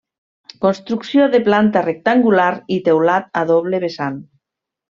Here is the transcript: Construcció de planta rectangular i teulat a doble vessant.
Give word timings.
Construcció 0.63 1.27
de 1.35 1.41
planta 1.49 1.85
rectangular 1.85 2.49
i 2.79 2.81
teulat 2.89 3.31
a 3.43 3.47
doble 3.55 3.83
vessant. 3.89 4.19